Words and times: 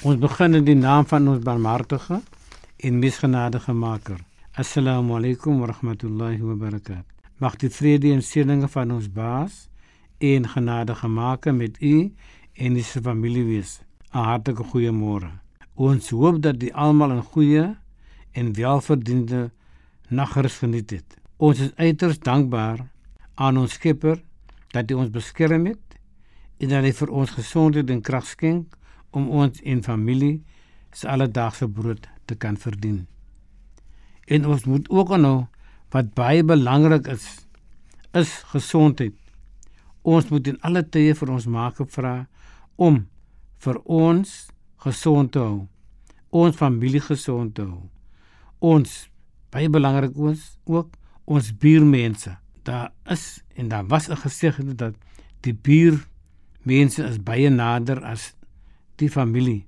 ons 0.00 0.16
begin 0.16 0.56
in 0.56 0.64
die 0.64 0.78
naam 0.78 1.04
van 1.04 1.26
ons 1.28 1.42
barmhartige 1.44 2.22
en 2.88 3.00
misgenadige 3.02 3.72
Maker. 3.76 4.16
Assalamu 4.56 5.18
alaykum 5.18 5.58
wa 5.60 5.66
rahmatullahi 5.68 6.40
wa 6.40 6.54
barakatuh. 6.56 7.04
Mag 7.36 7.58
die 7.60 7.68
vrede 7.68 8.08
en 8.14 8.22
seëninge 8.24 8.68
van 8.72 8.94
ons 8.94 9.10
Baas 9.12 9.66
en 10.24 10.48
genadige 10.48 11.08
Maker 11.08 11.52
met 11.54 11.76
u 11.82 12.08
en 12.54 12.78
die 12.78 12.84
se 12.84 13.02
familie 13.02 13.44
wees. 13.44 13.80
'n 14.14 14.24
Hartlike 14.24 14.64
goeiemôre. 14.72 15.30
Ons 15.74 16.10
hoop 16.10 16.40
dat 16.42 16.58
die 16.58 16.74
almal 16.74 17.12
'n 17.12 17.22
goeie 17.22 17.76
en 18.32 18.52
welverdiende 18.54 19.50
nagrus 20.08 20.58
geniet 20.58 20.90
het. 20.90 21.16
Ons 21.36 21.60
is 21.60 21.76
uiters 21.76 22.18
dankbaar 22.18 22.88
aan 23.34 23.56
ons 23.56 23.72
Skepper 23.72 24.22
dat 24.72 24.88
hy 24.90 24.96
ons 24.96 25.10
beskerm 25.10 25.66
het 25.66 26.00
en 26.58 26.68
dat 26.68 26.84
hy 26.84 26.92
vir 26.92 27.10
ons 27.10 27.30
gesondheid 27.30 27.90
en 27.90 28.00
krag 28.00 28.26
skenk 28.26 28.79
om 29.10 29.28
ons 29.28 29.60
en 29.62 29.82
familie 29.82 30.42
se 30.92 31.08
alledaagse 31.08 31.68
brood 31.68 32.08
te 32.24 32.34
kan 32.34 32.56
verdien. 32.56 33.06
En 34.26 34.46
ons 34.46 34.64
moet 34.64 34.88
ook 34.90 35.12
aanhou 35.12 35.46
wat 35.90 36.14
baie 36.14 36.44
belangrik 36.46 37.06
is, 37.10 37.26
is 38.14 38.30
gesondheid. 38.52 39.14
Ons 40.02 40.30
moet 40.30 40.46
in 40.46 40.60
alle 40.66 40.82
tye 40.86 41.14
vir 41.14 41.32
ons 41.34 41.46
maak 41.50 41.80
vra 41.94 42.14
om 42.76 43.02
vir 43.60 43.80
ons 43.84 44.30
gesond 44.80 45.32
te 45.32 45.42
hou, 45.42 45.66
ons 46.30 46.56
familie 46.56 47.02
gesond 47.04 47.52
te 47.54 47.66
hou. 47.66 47.88
Ons 48.60 49.10
baie 49.52 49.68
belangrik 49.68 50.16
ons 50.16 50.40
ook 50.64 50.94
ons 51.30 51.50
buurmense. 51.62 52.32
Daar 52.64 52.90
is 53.10 53.42
en 53.56 53.68
daar 53.68 53.86
was 53.86 54.08
'n 54.08 54.16
gesegde 54.16 54.74
dat 54.74 54.94
die 55.40 55.54
buurmense 55.54 57.02
is 57.04 57.18
baie 57.18 57.50
nader 57.50 58.04
as 58.04 58.34
die 59.00 59.10
familie. 59.10 59.64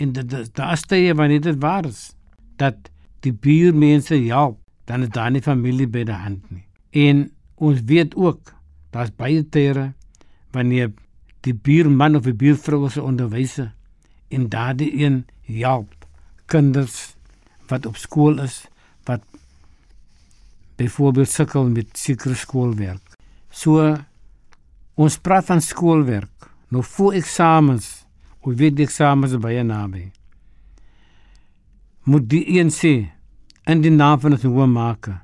En 0.00 0.12
daar 0.12 0.72
is 0.72 0.86
tye 0.88 1.14
wanneer 1.14 1.42
dit 1.44 1.60
waar 1.60 1.86
is 1.88 2.10
dat 2.60 2.90
die 3.24 3.32
buurmense 3.32 4.16
help, 4.28 4.58
dan 4.88 5.04
is 5.04 5.12
daar 5.12 5.30
nie 5.30 5.42
familie 5.44 5.88
by 5.88 6.04
die 6.08 6.16
hand 6.16 6.44
nie. 6.50 6.64
En 6.90 7.28
ons 7.60 7.82
weet 7.88 8.16
ook 8.16 8.54
daar's 8.90 9.12
baie 9.16 9.42
tye 9.48 9.90
wanneer 10.54 10.92
die 11.46 11.54
buurman 11.54 12.16
of 12.16 12.26
die 12.26 12.36
buurvrou 12.36 12.88
se 12.90 13.02
onderwyser 13.02 13.70
en 14.30 14.48
daardie 14.48 14.90
een 15.04 15.24
help 15.46 15.94
kinders 16.50 17.14
wat 17.70 17.86
op 17.86 17.96
skool 17.96 18.40
is 18.42 18.64
wat 19.08 19.22
byvoorbeeld 20.80 21.28
sukkel 21.28 21.68
met 21.68 21.98
sekere 21.98 22.34
skoolwerk. 22.34 23.16
So 23.50 23.96
ons 24.94 25.18
praat 25.18 25.48
van 25.48 25.60
skoolwerk. 25.60 26.48
Nou 26.70 26.84
voor 26.84 27.16
eksamens, 27.18 28.06
weet 28.44 28.76
die 28.78 28.86
eksamens 28.88 29.34
is 29.36 29.42
baie 29.42 29.62
naby. 29.64 30.10
Moet 32.08 32.28
die 32.32 32.44
een 32.58 32.72
sê 32.72 32.94
in 33.68 33.82
die 33.84 33.92
naam 33.92 34.20
van 34.22 34.36
ons 34.36 34.46
hoë 34.46 34.68
maker. 34.70 35.20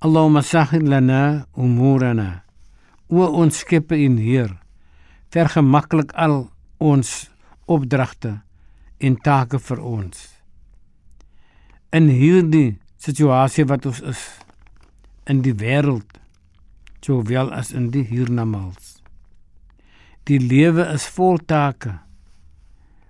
Allahumma 0.00 0.42
sahhil 0.42 0.88
lana 0.88 1.46
umurana. 1.56 2.42
O 3.10 3.26
ons 3.42 3.58
Skepper 3.62 3.98
en 3.98 4.16
Heer, 4.22 4.52
vergemaklik 5.34 6.12
al 6.14 6.44
ons 6.78 7.10
opdragte 7.66 8.40
en 8.98 9.16
take 9.20 9.58
vir 9.58 9.82
ons. 9.82 10.22
In 11.92 12.08
hierdie 12.08 12.78
situasie 13.02 13.66
wat 13.66 13.86
ons 13.90 14.00
is 14.12 14.22
in 15.30 15.42
die 15.44 15.54
wêreld 15.54 16.18
sowel 17.04 17.52
as 17.54 17.72
in 17.76 17.90
die 17.94 18.04
hiernamaals. 18.06 18.89
Die 20.30 20.38
lewe 20.38 20.84
is 20.94 21.08
vol 21.10 21.40
take. 21.42 21.96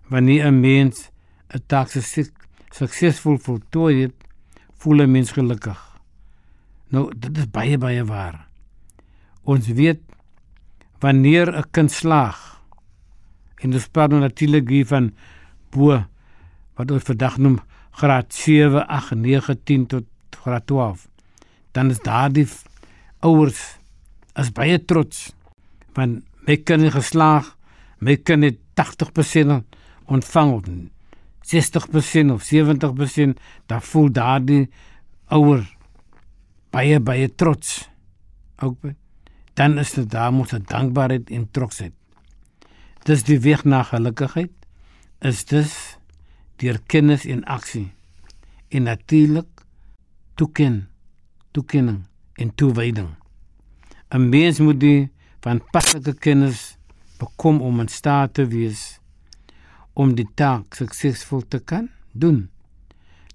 Wanneer 0.09 0.47
'n 0.49 0.61
mens 0.61 1.11
'n 1.53 1.61
taak 1.67 1.89
suk- 1.89 2.47
suksesvol 2.71 3.37
voltooi 3.39 4.03
het, 4.03 4.15
voel 4.79 5.03
'n 5.03 5.11
mens 5.11 5.33
gelukkig. 5.33 5.81
Nou, 6.89 7.13
dit 7.17 7.39
is 7.39 7.51
baie 7.51 7.79
baie 7.79 8.05
waar. 8.05 8.49
Ons 9.45 9.67
weet 9.67 10.01
wanneer 11.01 11.57
'n 11.57 11.71
kind 11.71 11.91
slaag 11.91 12.63
en 13.63 13.73
ons 13.73 13.89
praat 13.89 14.11
nou 14.11 14.21
natuurlik 14.21 14.69
hier 14.69 14.87
van 14.87 15.13
bo 15.71 16.05
wat 16.75 16.91
ons 16.91 17.03
vandag 17.03 17.39
noem 17.39 17.61
graad 17.91 18.35
7, 18.35 18.87
8, 18.89 19.15
9, 19.15 19.63
10 19.65 19.87
tot 19.87 20.05
graad 20.31 20.67
12. 20.67 21.09
Dan 21.73 21.91
is 21.91 22.01
daardie 22.01 22.49
ouers 23.21 23.79
as 24.33 24.53
baie 24.53 24.85
trots 24.85 25.35
want 25.93 26.30
my 26.47 26.56
kind 26.56 26.83
het 26.83 26.93
geslaag, 26.93 27.56
my 27.99 28.17
kind 28.17 28.43
het 28.43 28.59
80% 28.75 29.61
ontvang 30.06 30.53
of 30.53 30.65
60% 31.51 32.31
of 32.33 32.43
70%, 32.43 33.41
dan 33.67 33.83
voel 33.83 34.12
daardie 34.12 34.69
ouer 35.28 35.65
baie 36.71 37.01
baie 37.01 37.34
trots. 37.34 37.89
Ook 38.59 38.78
dan 39.55 39.78
is 39.78 39.93
dit 39.93 40.11
daar 40.11 40.33
moet 40.33 40.53
'n 40.53 40.65
dankbaarheid 40.67 41.31
en 41.31 41.51
trotsheid. 41.51 41.93
Dis 43.03 43.22
die 43.22 43.41
weg 43.41 43.65
na 43.65 43.83
gelukigheid 43.83 44.53
is 45.19 45.45
dis 45.45 45.99
deur 46.57 46.81
kennis 46.87 47.25
en 47.25 47.45
aksie 47.45 47.93
en 48.69 48.83
natuurlik 48.83 49.65
toeken 50.34 50.89
toekenning 51.51 52.07
en 52.33 52.55
toewyding. 52.55 53.09
'n 54.09 54.28
Mens 54.28 54.59
moet 54.59 54.81
die 54.81 55.11
van 55.41 55.62
paslike 55.73 56.15
kennis 56.15 56.77
bekom 57.19 57.61
om 57.61 57.81
in 57.81 57.89
staat 57.89 58.34
te 58.34 58.47
wees 58.47 59.01
om 59.93 60.15
die 60.15 60.28
taak 60.34 60.75
suksesvol 60.78 61.43
te 61.49 61.59
kan 61.59 61.89
doen. 62.12 62.49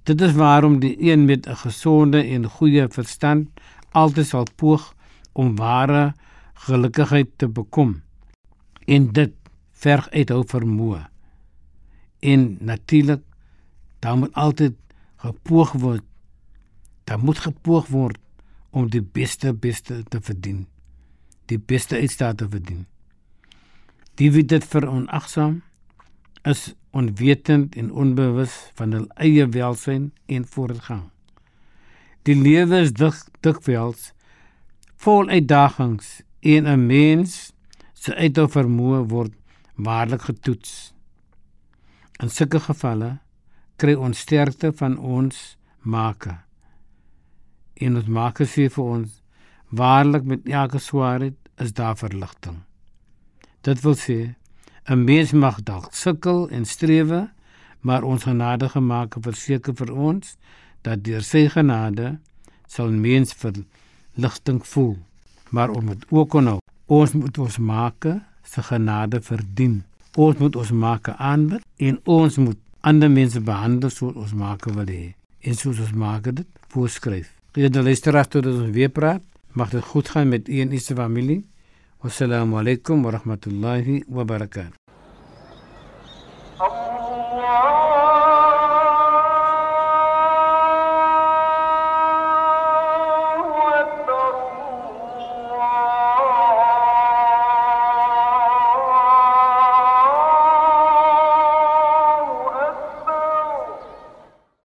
Dit 0.06 0.22
is 0.22 0.36
waarom 0.38 0.80
die 0.80 0.96
een 1.02 1.26
met 1.26 1.48
'n 1.48 1.56
gesonde 1.56 2.24
en 2.24 2.50
goeie 2.58 2.88
verstand 2.90 3.50
altyd 3.92 4.28
sal 4.28 4.48
poog 4.56 4.94
om 5.34 5.56
ware 5.56 6.14
gelukigheid 6.54 7.30
te 7.38 7.48
bekom. 7.48 8.02
En 8.86 9.12
dit 9.12 9.34
verg 9.72 10.10
uithou 10.10 10.44
vermoë. 10.48 11.08
En 12.20 12.58
natuurlik 12.60 13.22
daar 14.00 14.18
moet 14.18 14.34
altyd 14.34 14.74
gepoog 15.16 15.72
word. 15.72 16.04
Daar 17.04 17.20
moet 17.20 17.40
gepoog 17.40 17.88
word 17.88 18.18
om 18.70 18.90
die 18.90 19.02
beste 19.02 19.54
beste 19.54 20.04
te 20.10 20.22
verdien. 20.22 20.68
Die 21.46 21.60
beste 21.60 21.96
uitstaat 21.96 22.38
te 22.38 22.50
verdien. 22.50 22.86
Die 24.16 24.32
wie 24.32 24.46
dit 24.46 24.66
veronagsaam 24.66 25.62
is 26.44 26.74
onwetend 26.96 27.76
en 27.76 27.92
onbewus 27.92 28.54
van 28.80 28.96
hul 28.96 29.08
eie 29.16 29.48
welsyn 29.52 30.12
en 30.26 30.46
voortgang. 30.48 31.10
Die 32.26 32.38
lewe 32.38 32.80
is 32.86 32.94
dik 32.96 33.18
dikwels 33.46 34.12
vol 35.06 35.30
uitdagings 35.30 36.22
en 36.40 36.68
'n 36.68 36.86
mens 36.88 37.54
se 37.94 38.16
uithou 38.16 38.48
vermoë 38.50 39.02
word 39.10 39.34
waarlik 39.76 40.22
getoets. 40.22 40.94
In 42.24 42.30
sulke 42.30 42.60
gevalle 42.60 43.18
kry 43.76 43.94
ons 43.94 44.20
sterkte 44.20 44.72
van 44.74 44.98
ons 44.98 45.58
maker. 45.82 46.38
En 47.76 47.96
ons 47.96 48.08
maker 48.08 48.48
sê 48.48 48.70
vir 48.70 48.84
ons 48.84 49.22
waarlik 49.70 50.24
met 50.24 50.48
elke 50.48 50.80
swaarheid 50.80 51.38
is 51.58 51.74
daar 51.74 51.98
verligting. 51.98 52.58
Dit 53.62 53.82
wil 53.82 53.96
sê 53.96 54.36
'n 54.86 55.04
mens 55.04 55.32
mag 55.32 55.64
dalk 55.64 55.94
sukkel 55.94 56.50
en 56.50 56.66
strewe, 56.66 57.30
maar 57.80 58.04
ons 58.04 58.24
genadige 58.24 58.80
maker 58.80 59.22
verseker 59.22 59.74
vir 59.76 59.94
ons 59.94 60.38
dat 60.82 61.04
deur 61.04 61.22
sy 61.22 61.48
genade 61.50 62.20
sal 62.68 62.90
mens 62.90 63.34
verligting 63.34 64.68
voel. 64.68 64.98
Maar 65.50 65.70
ons 65.70 65.84
moet 65.84 66.06
ook 66.10 66.34
onhou, 66.34 66.60
ons 66.86 67.12
moet 67.12 67.38
ons 67.38 67.58
maker 67.58 68.22
se 68.44 68.62
genade 68.62 69.22
verdien. 69.22 69.84
Ons 70.16 70.38
moet 70.38 70.56
ons 70.56 70.72
maker 70.72 71.14
aanbid 71.14 71.62
en 71.78 72.00
ons 72.04 72.38
moet 72.38 72.58
ander 72.80 73.12
mense 73.12 73.42
behandel 73.42 73.90
soos 73.90 74.16
ons 74.16 74.34
maker 74.34 74.74
wil 74.74 74.86
hê 74.86 75.14
en 75.46 75.54
soos 75.58 75.80
ons 75.80 75.94
maker 75.94 76.34
dit 76.34 76.48
voorskryf. 76.74 77.32
Geëerde 77.56 77.84
luisteraars, 77.84 78.28
tot 78.28 78.46
ons 78.46 78.72
weer 78.76 78.90
praat, 78.90 79.24
Mag 79.56 79.70
dit 79.72 79.84
goed 79.84 80.10
gaan 80.10 80.28
met 80.30 80.48
u 80.48 80.60
en 80.62 80.72
u 80.72 80.78
se 80.78 80.96
familie. 80.96 81.46
Wassalamu 82.02 82.58
alaykum 82.58 83.04
wa 83.04 83.12
rahmatullahi 83.12 84.04
wa 84.08 84.24
barakatuh. 84.26 84.76
Allah 86.60 88.15